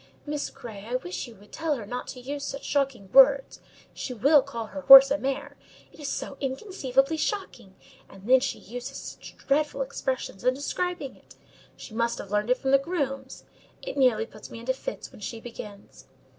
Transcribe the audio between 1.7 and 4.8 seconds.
her not to use such shocking words; she will call